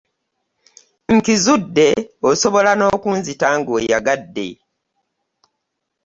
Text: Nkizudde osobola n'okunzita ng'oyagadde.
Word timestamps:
Nkizudde 1.15 1.87
osobola 2.29 2.71
n'okunzita 2.79 3.47
ng'oyagadde. 3.57 4.47